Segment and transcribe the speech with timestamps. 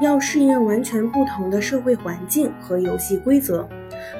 [0.00, 3.68] 要适应完全不同的社会环境和游戏规则，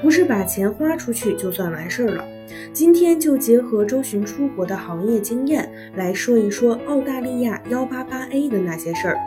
[0.02, 2.24] 不是把钱花出去就算完事儿了。
[2.72, 9.18] 今天就结合周巡出国的行业经验来说一说澳大利亚幺八八 A 的那些事儿。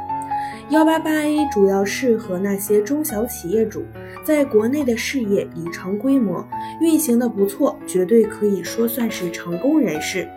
[0.70, 3.84] 幺八八 A 主要适合那些中小企业主，
[4.24, 6.48] 在国内的事业已成规模，
[6.80, 10.28] 运行的不错，绝对可以说算是成功人士。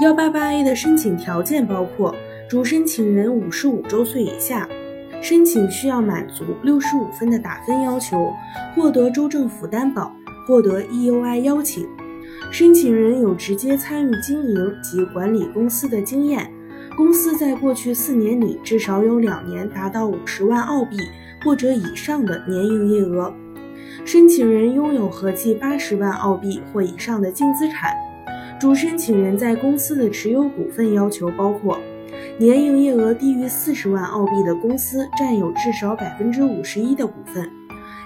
[0.00, 2.14] 幺八八 A 的申请条件包括：
[2.48, 4.68] 主申请人五十五周岁以下。
[5.22, 8.32] 申请需要满足六十五分的打分要求，
[8.74, 10.14] 获得州政府担保，
[10.46, 11.86] 获得 EUI 邀请。
[12.50, 16.52] 申请人有直接参与经营及管理公司的经验，
[16.96, 20.98] 公司在过去四年里至少有两年达到五十万澳币
[21.42, 23.32] 或者以上的年营业额。
[24.04, 27.94] 申请人拥有合计八十万澳币或以上的净资产。
[28.60, 31.78] 主申请人在公司的持有股份要求包括。
[32.36, 37.48] 年营业额低于四十万澳币的公司占有至少百分之五十一的股份，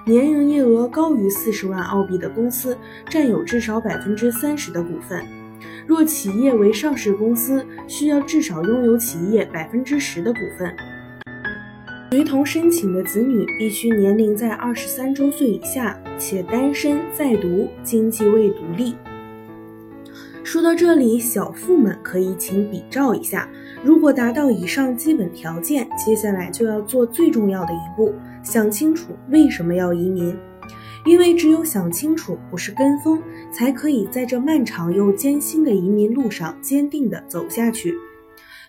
[0.04, 2.76] 年营业额高于四十万澳币的公司
[3.08, 5.24] 占有至少百分之三十的股份。
[5.86, 10.76] 若企业为上市公司，需要至少拥有企业百分之十的股份。
[12.10, 18.94] 随同申请的子女必须年龄在二十三周岁以下，且单身在读，经济未独立。
[20.44, 23.48] 说到这里，小富们可以请比照一下。
[23.84, 28.12] 如果达到以上基本条件，接下来就要做最重要的一步，
[28.42, 30.36] 想清楚为什么要移民。
[31.06, 37.94] 因为只有想清楚，不是跟风，才可以在这漫长又艰辛的移民路上坚定地走下去。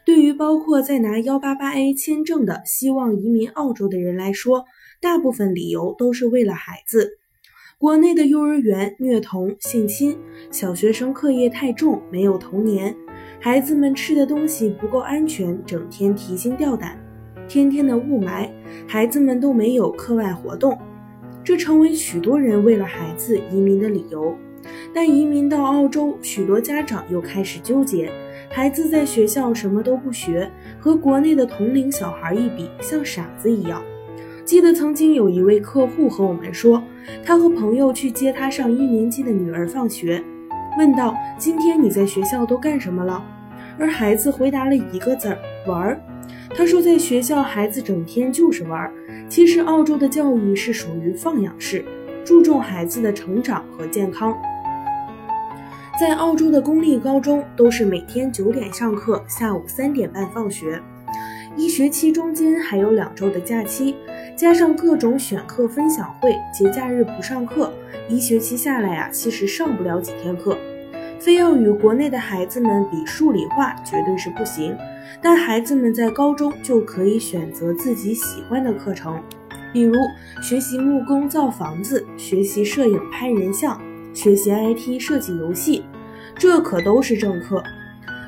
[0.06, 4.66] 对于包括在拿幺八八 A 签证的希望移民澳洲的人来说，
[5.02, 7.18] 大部分理由都是为了孩子。
[7.78, 10.18] 国内的幼儿园虐童、性侵，
[10.52, 12.96] 小学生课业太重，没有童年，
[13.42, 16.98] 孩子们吃的东西不够安全，整天提心吊胆，
[17.48, 18.50] 天天的雾霾，
[18.86, 20.78] 孩子们都没有课外活动，
[21.42, 24.36] 这成为许多人为了孩子移民的理由。
[24.94, 28.12] 但移民到澳洲，许多家长又开始纠结，
[28.50, 33.82] 孩子在学校什么都不学，和国内的同龄小孩一比，像傻子一样。
[34.44, 36.84] 记得曾经有一位客户和我们说，
[37.24, 40.22] 他和朋友去接他上一年级的女儿放学，
[40.78, 43.24] 问道：“今天你在学校都干什么了？”
[43.80, 45.38] 而孩子回答了一个字儿
[45.68, 46.02] ：“玩儿。”
[46.56, 48.92] 他说，在学校孩子整天就是玩儿。
[49.30, 51.86] 其实澳洲的教育是属于放养式，
[52.26, 54.36] 注重孩子的成长和健康。
[56.00, 60.82] 在澳洲的公立高中都是每天九点上课，下午三点半放学。
[61.56, 63.96] 一学期中间还有两周的假期，
[64.40, 67.74] 加上各种选课分享会，节假日不上课，
[68.08, 70.58] 一学期下来啊，其实上不了几天课。
[71.20, 74.74] 非要与国内的孩子们比数理化，绝对是不行。
[75.22, 79.22] 但孩子们在高中就可以选择自己喜欢的课程，
[79.74, 79.94] 比如
[80.42, 83.78] 学习木工造房子，学习摄影拍人像，
[84.14, 85.84] 学习 IT 设计游戏，
[86.38, 87.62] 这可都是正课。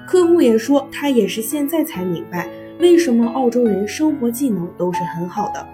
[0.06, 2.50] 客户也说，他也是现在才明白。
[2.82, 5.66] 为什么澳洲人生活技能都是很好的？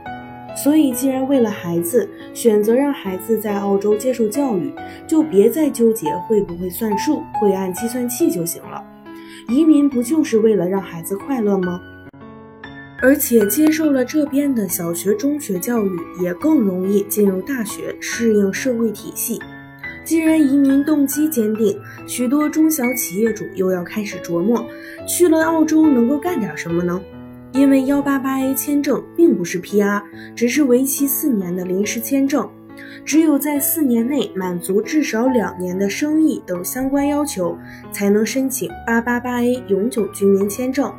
[0.64, 4.74] 所以，既然为了孩子选择让孩子在澳洲接受教育，
[5.06, 8.84] 就别再纠结会不会算数、会按计算器就行了。
[9.50, 11.80] 移民不就是为了让孩子快乐吗？
[13.00, 15.92] 而且接受了这边的小学、中学教育，
[16.24, 19.40] 也更容易进入大学，适应社会体系。
[20.04, 24.66] 既然移民动机坚定，许多中小企业主又要开始琢磨，
[25.08, 27.00] 去了澳洲能够干点什么呢？
[27.54, 30.02] 因为幺八八 A 签证并不是 PR，
[30.36, 32.50] 只是为期四年的临时签证，
[33.04, 37.58] 只有在四年内满足至少两年的生意等相关要求，
[37.92, 40.94] 才能申请八八八 A 永久居民签证。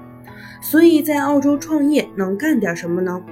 [0.61, 3.23] 所以在澳洲创业能干点什么呢？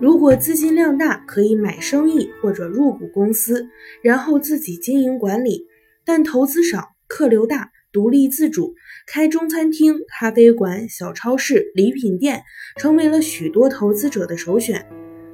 [0.00, 3.68] 如果资金量大，可以买生意或者入股公司，
[4.02, 5.66] 然后自己经营管理。
[6.06, 8.74] 但投资少，客流大，独立自主，
[9.06, 12.42] 开中餐厅、咖啡馆、小超市、礼品店，
[12.76, 14.84] 成为了许多投资者的首选。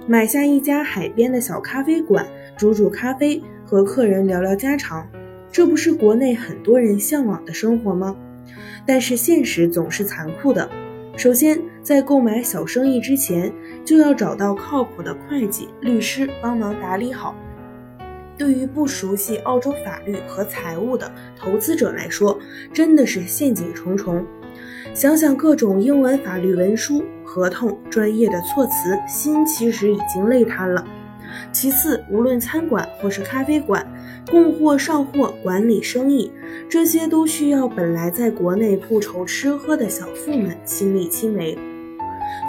[0.08, 2.26] 买下一家海边的小咖啡馆，
[2.58, 5.08] 煮煮咖啡，和客人聊聊家常，
[5.52, 8.16] 这不是国内很多人向往的生活吗？
[8.84, 10.68] 但是现实总是残酷的。
[11.16, 13.52] 首先，在购买小生意之前，
[13.84, 17.36] 就要找到靠谱的会计、律师帮忙打理好。
[18.40, 22.38] 对于不熟悉澳洲法律和财务的投资者来说，
[22.72, 24.24] 真的是陷阱重重。
[24.94, 30.82] 想想各种英文法律文书、合同、专业的措辞，心其实已经累瘫了。
[31.52, 33.86] 其次，无论餐馆或是咖啡馆，
[34.30, 36.32] 供货、上货、管理生意，
[36.66, 41.58] 这些都需要本来在国内不愁吃喝的小富们亲力亲为。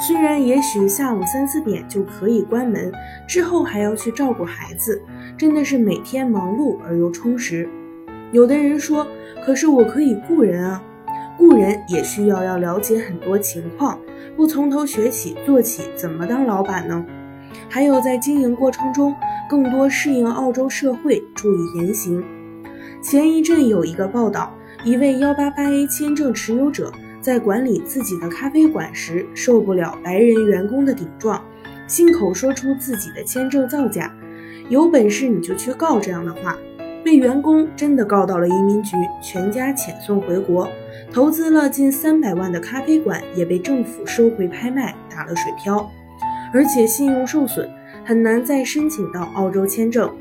[0.01, 2.92] 虽然也许下午三四点就可以关门，
[3.27, 5.00] 之后还要去照顾孩子，
[5.38, 7.69] 真的是每天忙碌而又充实。
[8.31, 9.06] 有的人说
[9.45, 10.83] ：“可是我可以雇人啊。”
[11.38, 14.00] 雇人也需要要了解很多情况，
[14.36, 17.06] 不从头学起做起，怎么当老板呢？
[17.69, 19.13] 还有在经营过程中，
[19.48, 22.24] 更多适应澳洲社会，注意言行。
[23.03, 24.51] 前一阵有一个报道，
[24.83, 26.92] 一位幺八八 A 签证持有者
[27.22, 31.42] 在管理自己的咖啡馆时，受不了白人员工的顶撞，
[31.88, 34.12] 信口说出自己的签证造假，
[34.70, 36.58] 有本事你就去告这样的话。
[37.04, 40.68] 被员工真的告到了移民局，全家遣送回国。
[41.12, 45.92] 投资了近三百万的咖啡馆也被政府收回拍卖，打了水漂，
[46.54, 47.70] 而且信用受损，
[48.06, 50.12] 很难再申请到澳洲签证。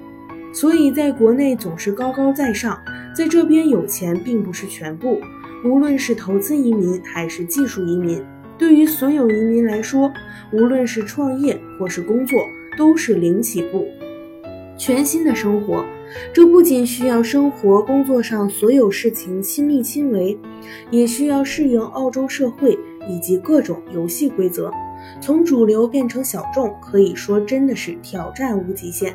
[0.53, 2.81] 所以，在国内总是高高在上，
[3.15, 5.21] 在这边有钱并不是全部。
[5.63, 8.25] 无论是投资移民还是技术移民，
[8.57, 10.11] 对于所有移民来说，
[10.53, 12.41] 无论是创业或是工作，
[12.79, 13.87] 都是零起步。
[14.79, 15.85] 全新的生活，
[16.33, 20.39] 这不仅需要生活工作上所有事情亲力亲为，
[20.91, 24.73] 也需要适应澳洲社会以及各种游戏规则。
[25.21, 29.15] 从主流变成小众，可以说真的是挑战无极限。